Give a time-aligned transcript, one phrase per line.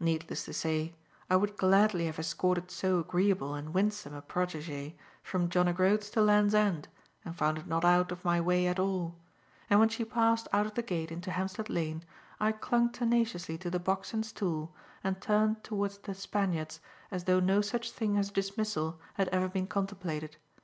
[0.00, 0.96] Needless to say,
[1.30, 6.10] I would gladly have escorted so agreeable and winsome a protegee from John o' Groats
[6.10, 6.88] to Land's End
[7.24, 9.14] and found it not out of my way at all;
[9.70, 12.02] and when she passed out of the gate into Hampstead Lane,
[12.40, 16.80] I clung tenaciously to the box and stool and turned towards "The Spaniards"
[17.12, 20.38] as though no such thing as a dismissal had ever been contemplated.